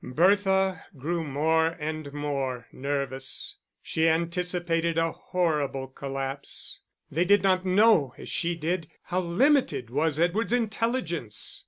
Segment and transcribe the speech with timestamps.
[0.03, 3.57] Bertha grew more and more nervous.
[3.83, 6.79] She anticipated a horrible collapse;
[7.11, 11.59] they did not know as she did how limited was Edward's intelligence!